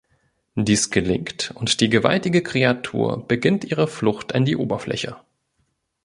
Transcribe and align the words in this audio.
Dies 0.55 0.89
gelingt, 0.89 1.51
und 1.53 1.79
die 1.79 1.87
gewaltige 1.87 2.41
Kreatur 2.41 3.23
beginnt 3.27 3.65
ihre 3.65 3.87
Flucht 3.87 4.33
an 4.33 4.45
die 4.45 4.55
Oberfläche. 4.57 5.17